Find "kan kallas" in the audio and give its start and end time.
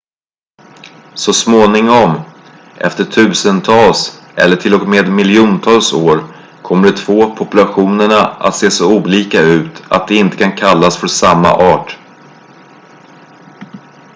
10.37-10.97